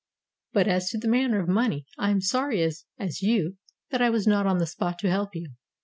[0.51, 2.85] But as to the matter of money, I am as sorry as
[3.21, 3.57] you
[3.91, 5.51] that I was not on the spot to help you.